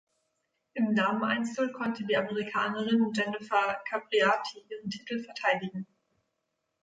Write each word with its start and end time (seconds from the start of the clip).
Im 0.73 0.95
Dameneinzel 0.95 1.71
konnte 1.73 2.03
die 2.05 2.17
Amerikanerin 2.17 3.11
Jennifer 3.13 3.79
Capriati 3.87 4.63
ihren 4.67 4.89
Titel 4.89 5.23
verteidigen. 5.23 5.85